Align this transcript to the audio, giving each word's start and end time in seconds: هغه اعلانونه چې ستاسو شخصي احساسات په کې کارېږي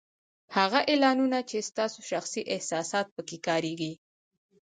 هغه 0.57 0.79
اعلانونه 0.91 1.37
چې 1.49 1.67
ستاسو 1.69 1.99
شخصي 2.11 2.41
احساسات 2.53 3.07
په 3.15 3.21
کې 3.27 3.37
کارېږي 3.47 3.93